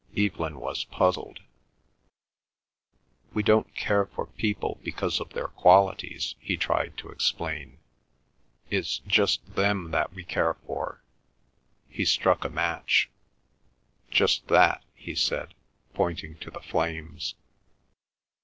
[0.17, 1.41] Evelyn was puzzled.
[3.35, 7.77] "We don't care for people because of their qualities," he tried to explain.
[8.71, 15.53] "It's just them that we care for,"—he struck a match—"just that," he said,
[15.93, 17.35] pointing to the flames.